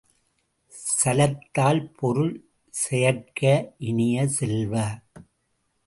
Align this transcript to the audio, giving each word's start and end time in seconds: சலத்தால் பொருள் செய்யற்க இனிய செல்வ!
சலத்தால் 0.93 1.81
பொருள் 1.93 2.33
செய்யற்க 2.73 3.41
இனிய 3.77 4.27
செல்வ! 4.29 4.73